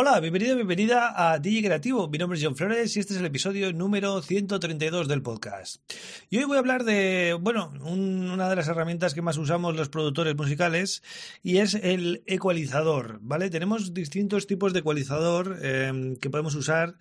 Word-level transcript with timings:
Hola, 0.00 0.20
bienvenido, 0.20 0.54
bienvenida 0.54 1.12
a 1.16 1.40
DJ 1.40 1.64
Creativo. 1.64 2.06
Mi 2.06 2.18
nombre 2.18 2.38
es 2.38 2.44
John 2.44 2.54
Flores 2.54 2.96
y 2.96 3.00
este 3.00 3.14
es 3.14 3.18
el 3.18 3.26
episodio 3.26 3.72
número 3.72 4.22
132 4.22 5.08
del 5.08 5.22
podcast. 5.22 5.82
Y 6.30 6.38
hoy 6.38 6.44
voy 6.44 6.54
a 6.54 6.60
hablar 6.60 6.84
de, 6.84 7.36
bueno, 7.40 7.72
una 7.84 8.48
de 8.48 8.54
las 8.54 8.68
herramientas 8.68 9.12
que 9.12 9.22
más 9.22 9.38
usamos 9.38 9.74
los 9.74 9.88
productores 9.88 10.36
musicales 10.36 11.02
y 11.42 11.56
es 11.56 11.74
el 11.74 12.22
ecualizador, 12.26 13.18
¿vale? 13.22 13.50
Tenemos 13.50 13.92
distintos 13.92 14.46
tipos 14.46 14.72
de 14.72 14.78
ecualizador 14.78 15.58
eh, 15.62 16.16
que 16.20 16.30
podemos 16.30 16.54
usar 16.54 16.96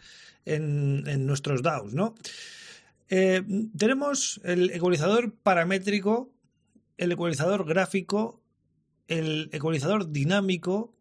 en, 0.45 1.27
nuestros 1.27 1.61
DAOs, 1.61 1.93
¿no? 1.93 2.15
Eh, 3.09 3.43
tenemos 3.77 4.41
el 4.43 4.71
ecualizador 4.71 5.35
paramétrico, 5.43 6.31
el 6.97 7.11
ecualizador 7.11 7.63
gráfico, 7.63 8.41
el 9.07 9.51
ecualizador 9.53 10.11
dinámico 10.11 10.96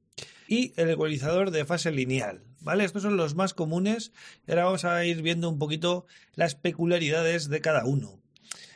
y 0.49 0.73
el 0.77 0.91
ecualizador 0.91 1.51
de 1.51 1.65
fase 1.65 1.91
lineal. 1.93 2.43
¿Vale? 2.61 2.85
Estos 2.85 3.03
son 3.03 3.17
los 3.17 3.37
más 3.37 3.55
comunes 3.55 4.13
ahora 4.49 4.65
vamos 4.65 4.85
a 4.85 5.05
ir 5.05 5.23
viendo 5.23 5.49
un 5.49 5.59
poquito 5.59 6.07
las 6.35 6.57
peculiaridades 6.57 7.49
de 7.49 7.61
cada 7.61 7.85
uno. 7.85 8.21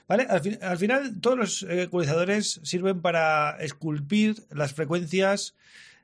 ¿Vale? 0.07 0.27
Al, 0.29 0.79
final, 0.79 1.21
todos 1.21 1.39
los 1.39 1.63
ecualizadores 1.63 2.61
sirven 2.65 3.01
para 3.01 3.57
esculpir 3.61 4.45
las 4.51 4.75
frecuencias 4.75 5.55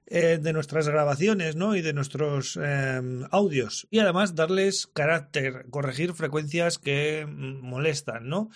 eh, 0.08 0.38
de 0.40 0.52
nuestras 0.52 0.88
grabaciones 0.88 1.56
¿no? 1.56 1.74
y 1.74 1.82
de 1.82 1.92
nuestros 1.92 2.56
em, 2.62 3.24
audios. 3.32 3.88
Y 3.90 3.98
además 3.98 4.36
darles 4.36 4.86
carácter, 4.86 5.66
corregir 5.70 6.14
frecuencias 6.14 6.78
que 6.78 7.26
mm, 7.26 7.66
molestan, 7.66 8.28
¿no? 8.28 8.50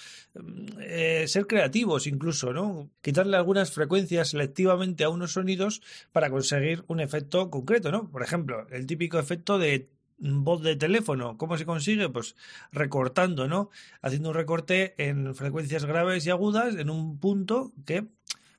Eh, 0.81 1.25
ser 1.27 1.49
creativos 1.49 2.07
incluso, 2.07 2.53
¿no? 2.53 2.91
Quitarle 3.03 3.37
algunas 3.37 3.73
frecuencias 3.73 4.29
selectivamente 4.29 5.03
a 5.03 5.09
unos 5.09 5.33
sonidos 5.33 5.83
para 6.13 6.31
conseguir 6.31 6.85
un 6.87 7.01
efecto 7.01 7.51
concreto, 7.51 7.91
¿no? 7.91 8.09
Por 8.11 8.23
ejemplo, 8.23 8.69
el 8.71 8.87
típico 8.87 9.19
efecto 9.19 9.59
de 9.59 9.89
voz 10.21 10.63
de 10.63 10.77
teléfono. 10.77 11.37
¿Cómo 11.37 11.57
se 11.57 11.67
consigue? 11.67 12.09
Pues 12.09 12.37
recortando, 12.71 13.49
¿no? 13.49 13.71
Haciendo 14.03 14.29
un 14.29 14.35
recorte 14.37 14.95
en 14.99 15.35
frecuencias 15.35 15.85
graves 15.85 16.27
y 16.27 16.31
agudas 16.31 16.77
en 16.77 16.91
un 16.91 17.19
punto 17.19 17.73
que 17.85 18.07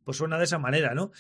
pues 0.04 0.18
suena 0.18 0.38
de 0.38 0.46
esa 0.46 0.58
manera, 0.58 0.94
¿no? 0.94 1.12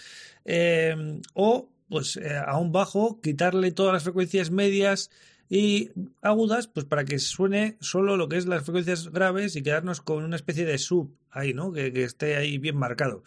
Eh, 0.45 1.19
o, 1.33 1.69
pues 1.89 2.17
eh, 2.17 2.37
a 2.37 2.57
un 2.57 2.71
bajo, 2.71 3.19
quitarle 3.21 3.71
todas 3.71 3.93
las 3.93 4.03
frecuencias 4.03 4.51
medias 4.51 5.09
y 5.49 5.91
agudas, 6.21 6.67
pues 6.67 6.85
para 6.85 7.03
que 7.03 7.19
suene 7.19 7.75
solo 7.81 8.15
lo 8.15 8.29
que 8.29 8.37
es 8.37 8.45
las 8.45 8.63
frecuencias 8.63 9.09
graves 9.09 9.57
y 9.57 9.63
quedarnos 9.63 9.99
con 9.99 10.23
una 10.23 10.37
especie 10.37 10.65
de 10.65 10.77
sub 10.77 11.13
ahí, 11.29 11.53
¿no? 11.53 11.73
Que, 11.73 11.91
esté 12.03 12.37
ahí 12.37 12.57
bien 12.57 12.77
marcado. 12.77 13.23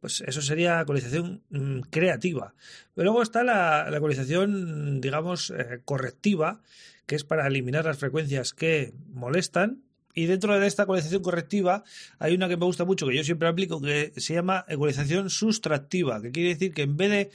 Pues 0.00 0.22
eso 0.26 0.40
sería 0.40 0.80
ecualización 0.80 1.42
mm, 1.50 1.80
creativa. 1.90 2.54
Pero 2.94 3.04
luego 3.10 3.22
está 3.22 3.42
la, 3.44 3.86
ecualización, 3.94 5.02
digamos, 5.02 5.50
eh, 5.50 5.82
correctiva, 5.84 6.62
que 7.04 7.16
es 7.16 7.24
para 7.24 7.46
eliminar 7.46 7.84
las 7.84 7.98
frecuencias 7.98 8.54
que 8.54 8.94
molestan 9.12 9.82
y 10.18 10.26
dentro 10.26 10.58
de 10.58 10.66
esta 10.66 10.82
ecualización 10.82 11.22
correctiva 11.22 11.84
hay 12.18 12.34
una 12.34 12.48
que 12.48 12.56
me 12.56 12.64
gusta 12.64 12.84
mucho, 12.84 13.06
que 13.06 13.16
yo 13.16 13.22
siempre 13.22 13.46
aplico, 13.46 13.80
que 13.80 14.12
se 14.16 14.34
llama 14.34 14.64
ecualización 14.66 15.30
sustractiva, 15.30 16.20
que 16.20 16.32
quiere 16.32 16.48
decir 16.48 16.74
que 16.74 16.82
en 16.82 16.96
vez 16.96 17.10
de... 17.10 17.30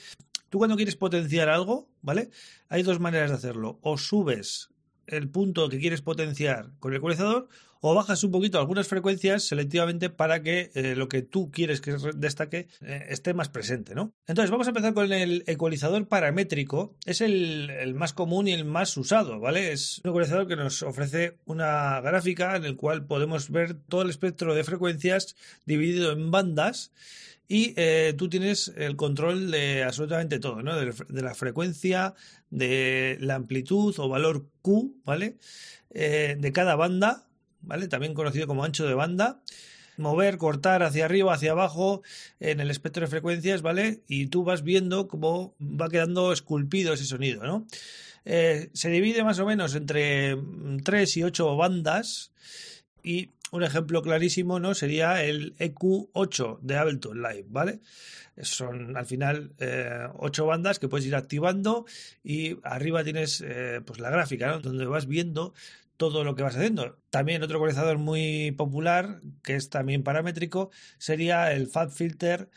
Tú 0.50 0.58
cuando 0.58 0.76
quieres 0.76 0.98
potenciar 0.98 1.48
algo, 1.48 1.88
¿vale? 2.02 2.30
Hay 2.68 2.84
dos 2.84 3.00
maneras 3.00 3.30
de 3.30 3.38
hacerlo. 3.38 3.80
O 3.82 3.98
subes 3.98 4.70
el 5.08 5.30
punto 5.30 5.70
que 5.70 5.80
quieres 5.80 6.02
potenciar 6.02 6.72
con 6.80 6.92
el 6.92 6.98
ecualizador 6.98 7.48
o 7.86 7.94
bajas 7.94 8.24
un 8.24 8.32
poquito 8.32 8.60
algunas 8.60 8.88
frecuencias 8.88 9.44
selectivamente 9.44 10.10
para 10.10 10.42
que 10.42 10.72
eh, 10.74 10.96
lo 10.96 11.10
que 11.10 11.22
tú 11.22 11.52
quieres 11.52 11.82
que 11.82 11.98
destaque 12.16 12.70
eh, 12.80 13.08
esté 13.10 13.34
más 13.34 13.50
presente, 13.50 13.94
¿no? 13.94 14.14
Entonces 14.26 14.52
vamos 14.52 14.68
a 14.68 14.70
empezar 14.70 14.94
con 14.94 15.12
el 15.12 15.44
ecualizador 15.48 16.08
paramétrico. 16.08 16.96
Es 17.06 17.20
el, 17.20 17.94
más 17.96 18.14
común 18.14 18.48
y 18.48 18.54
el 18.54 18.64
más 18.64 18.96
usado, 18.96 19.42
¿vale? 19.42 19.74
Es 19.74 20.00
un 20.06 20.12
ecualizador 20.12 20.48
que 20.48 20.56
nos 20.56 20.82
ofrece 20.82 21.40
una 21.44 22.00
gráfica 22.00 22.56
en 22.56 22.64
el 22.64 22.78
cual 22.78 23.06
podemos 23.06 23.50
ver 23.50 23.74
todo 23.74 24.04
el 24.04 24.10
espectro 24.10 24.56
de 24.56 24.64
frecuencias 24.64 25.36
dividido 25.66 26.14
en 26.14 26.32
bandas 26.32 26.94
y 27.50 27.74
eh, 27.76 28.14
tú 28.18 28.30
tienes 28.30 28.72
el 28.78 28.96
control 28.96 29.52
de 29.52 29.84
absolutamente 29.84 30.40
todo, 30.40 30.64
¿no? 30.64 30.78
De, 30.78 31.22
la 31.22 31.36
frecuencia, 31.36 32.14
de 32.50 33.18
la 33.20 33.36
amplitud 33.36 33.94
o 33.98 34.08
valor 34.08 34.48
Q, 34.62 35.02
¿vale? 35.04 35.36
de 35.94 36.52
cada 36.52 36.76
banda 36.76 37.28
¿vale? 37.64 37.88
También 37.88 38.14
conocido 38.14 38.48
como 38.48 38.64
ancho 38.64 38.86
de 38.86 38.94
banda. 38.94 39.42
Mover, 39.98 40.38
cortar 40.38 40.82
hacia 40.82 41.06
arriba, 41.06 41.34
hacia 41.34 41.52
abajo 41.52 42.02
en 42.40 42.60
el 42.60 42.72
espectro 42.72 43.02
de 43.02 43.08
frecuencias, 43.08 43.62
¿vale? 43.62 44.02
Y 44.08 44.28
tú 44.28 44.44
vas 44.44 44.64
viendo 44.64 45.08
cómo 45.08 45.54
va 45.62 45.90
quedando 45.90 46.34
esculpido 46.34 46.94
ese 46.94 47.06
sonido, 47.06 47.44
¿no? 47.44 47.68
Eh, 48.26 48.70
se 48.74 48.90
divide 48.90 49.24
más 49.24 49.40
o 49.40 49.46
menos 49.46 49.76
entre 49.76 50.38
3 50.84 51.18
y 51.18 51.24
8 51.24 51.56
bandas 51.58 52.32
y 53.04 53.32
un 53.54 53.64
ejemplo 53.64 54.02
clarísimo 54.02 54.60
no 54.60 54.74
sería 54.74 55.24
el 55.24 55.56
EQ8 55.60 56.60
de 56.62 56.78
Ableton 56.78 57.22
Live, 57.22 57.46
¿vale? 57.50 57.82
Son 58.42 58.98
al 58.98 59.06
final 59.06 59.52
eh, 59.60 60.08
ocho 60.18 60.48
bandas 60.48 60.80
que 60.80 60.88
puedes 60.88 61.06
ir 61.06 61.16
activando 61.16 61.86
y 62.24 62.58
arriba 62.64 63.04
tienes 63.04 63.44
eh, 63.46 63.82
pues 63.86 64.00
la 64.00 64.10
gráfica, 64.10 64.48
¿no? 64.48 64.60
Donde 64.60 64.88
vas 64.88 65.06
viendo 65.06 65.54
todo 65.98 66.24
lo 66.24 66.36
que 66.36 66.44
vas 66.44 66.56
haciendo. 66.56 66.98
También 67.10 67.44
otro 67.44 67.58
ecualizador 67.58 67.98
muy 67.98 68.52
popular, 68.52 69.22
que 69.44 69.56
es 69.56 69.70
también 69.70 70.04
paramétrico, 70.04 70.72
sería 70.98 71.52
el 71.54 71.68
FabFilter 71.68 72.50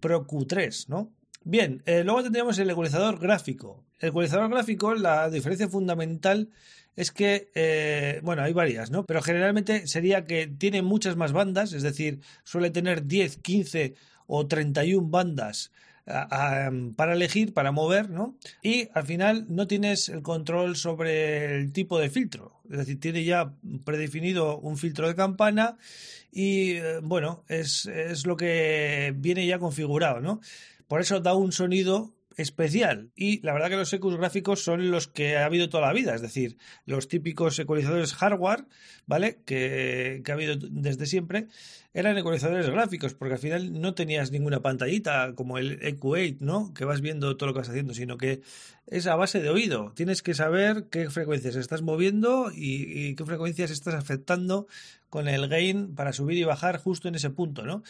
Pro 0.00 0.26
Q3, 0.26 0.88
¿no? 0.88 1.12
Bien, 1.44 1.82
eh, 1.86 2.04
luego 2.04 2.22
tendríamos 2.22 2.58
el 2.58 2.70
ecualizador 2.70 3.18
gráfico. 3.18 3.84
El 3.98 4.10
ecualizador 4.10 4.50
gráfico, 4.50 4.94
la 4.94 5.28
diferencia 5.28 5.68
fundamental 5.68 6.50
es 6.96 7.10
que, 7.10 7.50
eh, 7.54 8.20
bueno, 8.22 8.42
hay 8.42 8.52
varias, 8.52 8.90
¿no? 8.90 9.04
Pero 9.04 9.20
generalmente 9.20 9.86
sería 9.86 10.24
que 10.24 10.46
tiene 10.46 10.82
muchas 10.82 11.16
más 11.16 11.32
bandas, 11.32 11.72
es 11.72 11.82
decir, 11.82 12.20
suele 12.44 12.70
tener 12.70 13.06
10, 13.06 13.38
15 13.38 13.94
o 14.26 14.46
31 14.46 15.08
bandas 15.10 15.70
para 16.04 17.14
elegir, 17.14 17.54
para 17.54 17.72
mover, 17.72 18.10
¿no? 18.10 18.36
Y 18.62 18.88
al 18.92 19.06
final 19.06 19.46
no 19.48 19.66
tienes 19.66 20.08
el 20.10 20.22
control 20.22 20.76
sobre 20.76 21.56
el 21.56 21.72
tipo 21.72 21.98
de 21.98 22.10
filtro. 22.10 22.60
Es 22.70 22.78
decir, 22.78 23.00
tiene 23.00 23.24
ya 23.24 23.54
predefinido 23.84 24.58
un 24.58 24.76
filtro 24.76 25.08
de 25.08 25.14
campana 25.14 25.78
y, 26.30 26.72
eh, 26.72 27.00
bueno, 27.02 27.44
es, 27.48 27.86
es 27.86 28.26
lo 28.26 28.36
que 28.36 29.14
viene 29.16 29.46
ya 29.46 29.58
configurado, 29.58 30.20
¿no? 30.20 30.40
Por 30.88 31.00
eso 31.00 31.20
da 31.20 31.34
un 31.34 31.52
sonido 31.52 32.12
especial. 32.36 33.10
Y 33.14 33.40
la 33.42 33.52
verdad 33.52 33.68
que 33.68 33.76
los 33.76 33.92
ecus 33.92 34.16
gráficos 34.16 34.62
son 34.62 34.90
los 34.90 35.08
que 35.08 35.36
ha 35.36 35.46
habido 35.46 35.68
toda 35.68 35.86
la 35.86 35.92
vida, 35.92 36.14
es 36.14 36.22
decir, 36.22 36.56
los 36.86 37.08
típicos 37.08 37.58
ecualizadores 37.58 38.14
hardware, 38.14 38.66
¿vale? 39.06 39.40
Que, 39.44 40.22
que 40.24 40.32
ha 40.32 40.34
habido 40.34 40.56
desde 40.56 41.06
siempre, 41.06 41.48
eran 41.92 42.18
ecualizadores 42.18 42.68
gráficos, 42.68 43.14
porque 43.14 43.34
al 43.34 43.40
final 43.40 43.80
no 43.80 43.94
tenías 43.94 44.30
ninguna 44.32 44.60
pantallita 44.60 45.34
como 45.34 45.58
el 45.58 45.80
EQ8, 45.80 46.38
¿no? 46.40 46.74
Que 46.74 46.84
vas 46.84 47.00
viendo 47.00 47.36
todo 47.36 47.48
lo 47.48 47.52
que 47.54 47.60
vas 47.60 47.68
haciendo, 47.68 47.94
sino 47.94 48.16
que 48.16 48.40
es 48.86 49.06
a 49.06 49.14
base 49.14 49.40
de 49.40 49.50
oído. 49.50 49.92
Tienes 49.94 50.22
que 50.22 50.34
saber 50.34 50.86
qué 50.90 51.08
frecuencias 51.10 51.56
estás 51.56 51.82
moviendo 51.82 52.50
y, 52.52 53.08
y 53.10 53.14
qué 53.14 53.24
frecuencias 53.24 53.70
estás 53.70 53.94
afectando 53.94 54.66
con 55.08 55.28
el 55.28 55.48
gain 55.48 55.94
para 55.94 56.12
subir 56.12 56.38
y 56.38 56.44
bajar 56.44 56.78
justo 56.78 57.06
en 57.06 57.14
ese 57.14 57.30
punto, 57.30 57.62
¿no? 57.62 57.84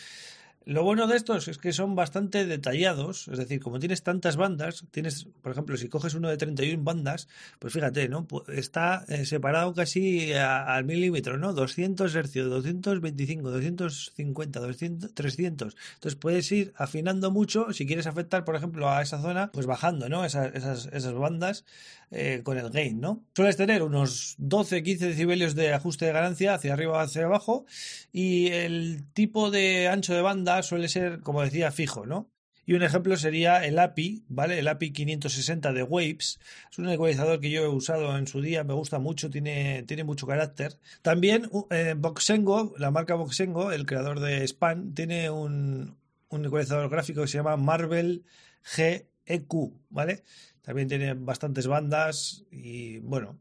Lo 0.66 0.82
bueno 0.82 1.06
de 1.06 1.16
estos 1.16 1.46
es 1.48 1.58
que 1.58 1.74
son 1.74 1.94
bastante 1.94 2.46
detallados, 2.46 3.28
es 3.28 3.36
decir, 3.36 3.60
como 3.60 3.78
tienes 3.78 4.02
tantas 4.02 4.36
bandas, 4.36 4.86
tienes, 4.90 5.28
por 5.42 5.52
ejemplo, 5.52 5.76
si 5.76 5.90
coges 5.90 6.14
uno 6.14 6.30
de 6.30 6.38
31 6.38 6.82
bandas, 6.82 7.28
pues 7.58 7.72
fíjate, 7.74 8.08
¿no? 8.08 8.26
Está 8.48 9.04
eh, 9.08 9.26
separado 9.26 9.74
casi 9.74 10.32
al 10.32 10.84
milímetro, 10.84 11.36
¿no? 11.36 11.52
200 11.52 12.14
hercios, 12.14 12.48
225, 12.48 13.50
250, 13.50 14.60
200, 14.60 15.14
300. 15.14 15.76
Entonces 15.94 16.18
puedes 16.18 16.50
ir 16.50 16.72
afinando 16.76 17.30
mucho, 17.30 17.72
si 17.74 17.86
quieres 17.86 18.06
afectar, 18.06 18.46
por 18.46 18.56
ejemplo, 18.56 18.88
a 18.88 19.02
esa 19.02 19.20
zona, 19.20 19.50
pues 19.52 19.66
bajando, 19.66 20.08
¿no? 20.08 20.24
Esas, 20.24 20.54
esas, 20.54 21.14
bandas 21.14 21.64
eh, 22.10 22.40
con 22.42 22.56
el 22.56 22.70
gain, 22.70 23.00
¿no? 23.00 23.22
Sueles 23.36 23.56
tener 23.56 23.82
unos 23.82 24.34
12, 24.38 24.82
15 24.82 25.08
decibelios 25.08 25.54
de 25.54 25.74
ajuste 25.74 26.06
de 26.06 26.12
ganancia 26.12 26.54
hacia 26.54 26.72
arriba 26.72 26.92
o 26.92 26.98
hacia 26.98 27.26
abajo 27.26 27.66
y 28.12 28.48
el 28.48 29.04
tipo 29.12 29.50
de 29.50 29.88
ancho 29.88 30.14
de 30.14 30.22
banda 30.22 30.53
suele 30.62 30.88
ser, 30.88 31.20
como 31.20 31.42
decía, 31.42 31.70
fijo, 31.70 32.06
¿no? 32.06 32.30
Y 32.66 32.74
un 32.74 32.82
ejemplo 32.82 33.16
sería 33.16 33.64
el 33.64 33.78
API, 33.78 34.24
¿vale? 34.28 34.58
El 34.58 34.68
API 34.68 34.92
560 34.92 35.72
de 35.72 35.82
Waves. 35.82 36.40
Es 36.70 36.78
un 36.78 36.88
ecualizador 36.88 37.40
que 37.40 37.50
yo 37.50 37.62
he 37.62 37.68
usado 37.68 38.16
en 38.16 38.26
su 38.26 38.40
día, 38.40 38.64
me 38.64 38.72
gusta 38.72 38.98
mucho, 38.98 39.28
tiene, 39.28 39.82
tiene 39.82 40.04
mucho 40.04 40.26
carácter. 40.26 40.78
También 41.02 41.50
eh, 41.70 41.94
Boxengo, 41.96 42.74
la 42.78 42.90
marca 42.90 43.16
Boxengo, 43.16 43.70
el 43.72 43.84
creador 43.84 44.20
de 44.20 44.46
Span, 44.48 44.94
tiene 44.94 45.28
un, 45.28 45.96
un 46.30 46.44
ecualizador 46.44 46.88
gráfico 46.88 47.22
que 47.22 47.28
se 47.28 47.38
llama 47.38 47.56
Marvel 47.56 48.24
G 48.64 49.06
EQ, 49.26 49.72
¿vale? 49.90 50.24
También 50.62 50.88
tiene 50.88 51.12
bastantes 51.14 51.66
bandas 51.66 52.44
y 52.50 52.98
bueno, 53.00 53.38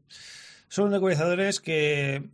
son 0.68 0.94
ecualizadores 0.94 1.60
que 1.60 2.28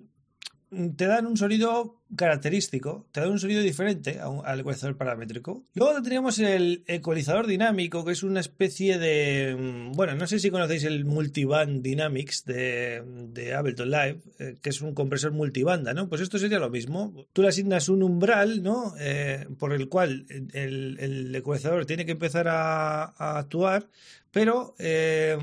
te 0.71 1.07
dan 1.07 1.27
un 1.27 1.37
sonido 1.37 2.01
característico, 2.15 3.07
te 3.13 3.21
dan 3.21 3.31
un 3.31 3.39
sonido 3.39 3.63
diferente 3.63 4.21
al 4.21 4.61
ecualizador 4.61 4.97
paramétrico. 4.97 5.65
Luego 5.75 5.95
tendríamos 5.95 6.39
el 6.39 6.85
ecualizador 6.87 7.47
dinámico, 7.47 8.05
que 8.05 8.13
es 8.13 8.23
una 8.23 8.41
especie 8.41 8.99
de. 8.99 9.57
Mm, 9.59 9.93
bueno, 9.93 10.15
no 10.15 10.27
sé 10.27 10.39
si 10.39 10.51
conocéis 10.51 10.85
el 10.85 11.05
Multiband 11.05 11.83
Dynamics 11.83 12.45
de, 12.45 13.03
de 13.33 13.55
Ableton 13.55 13.91
Live, 13.91 14.21
eh, 14.39 14.57
que 14.63 14.71
es 14.71 14.81
un 14.81 14.95
compresor 14.95 15.33
multibanda, 15.33 15.93
¿no? 15.93 16.09
Pues 16.09 16.21
esto 16.21 16.39
sería 16.39 16.59
lo 16.59 16.71
mismo. 16.71 17.27
Tú 17.33 17.43
le 17.43 17.49
asignas 17.49 17.89
un 17.89 18.03
umbral, 18.03 18.63
¿no? 18.63 18.95
Eh, 18.99 19.47
por 19.59 19.73
el 19.73 19.89
cual 19.89 20.27
el, 20.53 21.35
ecualizador 21.35 21.87
tiene 21.87 22.07
que 22.07 22.13
empezar 22.13 22.47
a 22.49 23.39
actuar, 23.39 23.89
pero 24.31 24.75
eh, 24.79 25.37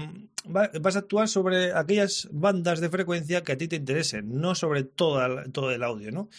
vas 0.48 0.96
a 0.96 1.00
actuar 1.00 1.28
sobre 1.28 1.74
aquellas 1.74 2.28
bandas 2.32 2.80
de 2.80 2.90
frecuencia 2.90 3.44
que 3.44 3.52
a 3.52 3.58
ti 3.58 3.68
te 3.68 3.76
interesen, 3.76 4.40
no 4.40 4.56
sobre 4.56 4.84
todo, 4.84 5.72
el 5.72 5.84
audio, 5.84 6.12
¿no? 6.12 6.30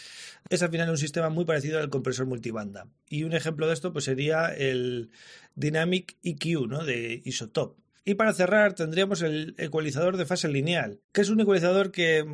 Es 0.49 0.63
al 0.63 0.71
final 0.71 0.91
un 0.91 0.99
sistema 0.99 1.29
muy 1.29 1.45
parecido 1.45 1.79
al 1.79 1.91
compresor 1.91 2.27
multibanda. 2.27 2.87
Y 3.09 3.25
un 3.25 3.33
ejemplo 3.35 3.67
de 3.67 3.75
esto 3.75 3.93
pues 3.93 4.05
sería 4.05 4.47
el 4.47 5.11
Dynamic 5.55 6.17
EQ, 6.23 6.69
¿no? 6.69 6.85
De 6.85 7.23
Isotop. 7.25 7.77
Y 8.05 8.15
para 8.15 8.33
cerrar 8.33 8.73
tendríamos 8.73 9.21
el 9.21 9.55
ecualizador 9.59 10.17
de 10.17 10.25
fase 10.25 10.49
lineal, 10.49 10.99
que 11.13 11.21
es 11.21 11.29
un 11.29 11.41
ecualizador 11.41 11.91
que 11.91 12.25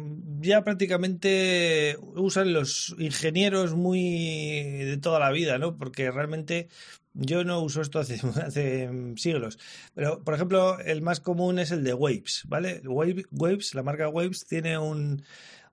ya 0.40 0.62
prácticamente 0.62 1.96
usan 2.14 2.52
los 2.52 2.94
ingenieros 2.96 3.74
muy 3.74 4.84
de 4.84 4.98
toda 4.98 5.18
la 5.18 5.32
vida, 5.32 5.58
¿no? 5.58 5.76
Porque 5.76 6.12
realmente 6.12 6.68
yo 7.14 7.44
no 7.44 7.61
uso 7.61 7.81
esto 7.81 7.99
hace, 7.99 8.20
hace 8.44 8.90
siglos. 9.16 9.58
Pero, 9.94 10.22
por 10.22 10.34
ejemplo, 10.34 10.78
el 10.81 11.00
más 11.00 11.20
común 11.20 11.58
es 11.58 11.70
el 11.70 11.84
de 11.84 11.94
Waves, 11.94 12.43
¿vale? 12.46 12.82
Waves, 12.84 13.75
la 13.75 13.82
marca 13.82 14.08
Waves, 14.08 14.46
tiene 14.46 14.76
un, 14.78 15.22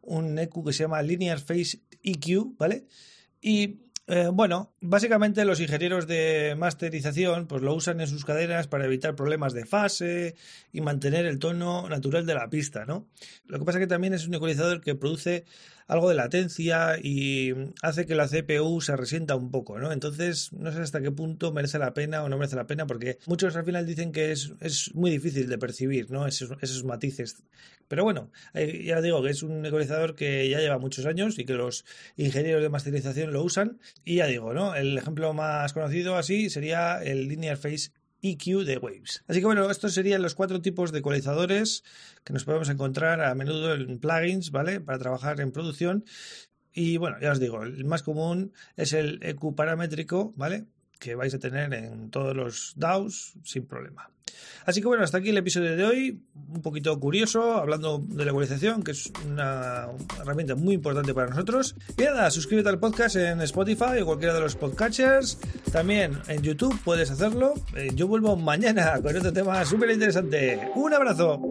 un 0.01 0.39
EQ 0.39 0.65
que 0.65 0.73
se 0.73 0.83
llama 0.83 1.01
Linear 1.01 1.39
Phase 1.39 1.81
EQ, 2.03 2.57
¿vale? 2.57 2.85
Y 3.41 3.81
eh, 4.07 4.29
bueno, 4.33 4.75
básicamente 4.81 5.45
los 5.45 5.59
ingenieros 5.59 6.05
de 6.05 6.55
masterización 6.57 7.47
pues 7.47 7.61
lo 7.61 7.73
usan 7.73 8.01
en 8.01 8.07
sus 8.07 8.25
cadenas 8.25 8.67
para 8.67 8.85
evitar 8.85 9.15
problemas 9.15 9.53
de 9.53 9.65
fase 9.65 10.35
y 10.73 10.81
mantener 10.81 11.25
el 11.25 11.39
tono 11.39 11.87
natural 11.87 12.25
de 12.25 12.33
la 12.33 12.49
pista, 12.49 12.85
¿no? 12.85 13.07
Lo 13.45 13.57
que 13.57 13.63
pasa 13.63 13.77
es 13.77 13.83
que 13.83 13.87
también 13.87 14.13
es 14.13 14.27
un 14.27 14.33
ecualizador 14.33 14.81
que 14.81 14.95
produce 14.95 15.45
algo 15.87 16.09
de 16.09 16.15
latencia 16.15 16.97
y 17.01 17.53
hace 17.81 18.05
que 18.05 18.15
la 18.15 18.27
CPU 18.27 18.81
se 18.81 18.95
resienta 18.95 19.35
un 19.35 19.51
poco, 19.51 19.79
¿no? 19.79 19.91
Entonces, 19.91 20.51
no 20.53 20.71
sé 20.71 20.81
hasta 20.81 21.01
qué 21.01 21.11
punto 21.11 21.51
merece 21.51 21.79
la 21.79 21.93
pena 21.93 22.23
o 22.23 22.29
no 22.29 22.37
merece 22.37 22.55
la 22.55 22.67
pena, 22.67 22.87
porque 22.87 23.17
muchos 23.27 23.55
al 23.55 23.65
final 23.65 23.85
dicen 23.85 24.11
que 24.11 24.31
es, 24.31 24.51
muy 24.93 25.11
difícil 25.11 25.47
de 25.47 25.57
percibir, 25.57 26.11
¿no? 26.11 26.27
Esos, 26.27 26.51
esos 26.61 26.83
matices. 26.83 27.43
Pero 27.87 28.05
bueno, 28.05 28.31
eh, 28.53 28.83
ya 28.85 29.01
digo 29.01 29.21
que 29.21 29.31
es 29.31 29.43
un 29.43 29.65
ecualizador 29.65 30.15
que 30.15 30.47
ya 30.49 30.59
lleva 30.59 30.77
muchos 30.77 31.05
años 31.05 31.37
y 31.37 31.45
que 31.45 31.53
los 31.53 31.83
ingenieros 32.15 32.61
de 32.61 32.69
masterización 32.69 33.33
lo 33.33 33.43
usan. 33.43 33.79
Y 34.05 34.17
ya 34.17 34.27
digo, 34.27 34.53
¿no? 34.53 34.75
El 34.75 34.97
ejemplo 34.97 35.33
más 35.33 35.73
conocido 35.73 36.15
así 36.15 36.49
sería 36.49 37.03
el 37.03 37.27
Linear 37.27 37.57
Phase 37.57 37.91
EQ 38.21 38.63
de 38.65 38.77
Waves. 38.77 39.23
Así 39.27 39.39
que 39.39 39.45
bueno, 39.45 39.69
estos 39.69 39.93
serían 39.93 40.21
los 40.21 40.35
cuatro 40.35 40.61
tipos 40.61 40.91
de 40.91 40.99
ecualizadores 40.99 41.83
que 42.23 42.33
nos 42.33 42.43
podemos 42.43 42.69
encontrar 42.69 43.21
a 43.21 43.33
menudo 43.35 43.73
en 43.73 43.99
plugins, 43.99 44.51
¿vale? 44.51 44.81
Para 44.81 44.99
trabajar 44.99 45.39
en 45.39 45.51
producción. 45.51 46.05
Y 46.73 46.97
bueno, 46.97 47.17
ya 47.21 47.31
os 47.31 47.39
digo, 47.39 47.63
el 47.63 47.83
más 47.85 48.03
común 48.03 48.53
es 48.77 48.93
el 48.93 49.19
EQ 49.23 49.55
paramétrico, 49.55 50.33
¿vale? 50.35 50.65
Que 51.01 51.15
vais 51.15 51.33
a 51.33 51.39
tener 51.39 51.73
en 51.73 52.11
todos 52.11 52.35
los 52.35 52.73
DAOs 52.77 53.33
sin 53.43 53.65
problema. 53.65 54.11
Así 54.65 54.81
que 54.81 54.87
bueno, 54.87 55.03
hasta 55.03 55.17
aquí 55.17 55.29
el 55.29 55.37
episodio 55.37 55.75
de 55.75 55.83
hoy, 55.83 56.21
un 56.53 56.61
poquito 56.61 56.97
curioso, 56.99 57.55
hablando 57.55 57.97
de 58.07 58.23
la 58.23 58.29
ecualización, 58.29 58.83
que 58.83 58.91
es 58.91 59.11
una 59.25 59.87
herramienta 60.19 60.53
muy 60.53 60.75
importante 60.75 61.13
para 61.15 61.29
nosotros. 61.29 61.75
Y 61.97 62.03
nada, 62.03 62.29
suscríbete 62.29 62.69
al 62.69 62.79
podcast 62.79 63.15
en 63.15 63.41
Spotify 63.41 64.01
o 64.01 64.05
cualquiera 64.05 64.35
de 64.35 64.41
los 64.41 64.55
podcatchers. 64.55 65.39
También 65.71 66.19
en 66.27 66.43
YouTube 66.43 66.79
puedes 66.83 67.09
hacerlo. 67.09 67.55
Eh, 67.75 67.89
yo 67.95 68.07
vuelvo 68.07 68.35
mañana 68.35 69.01
con 69.01 69.17
otro 69.17 69.33
tema 69.33 69.65
súper 69.65 69.89
interesante. 69.89 70.69
Un 70.75 70.93
abrazo. 70.93 71.41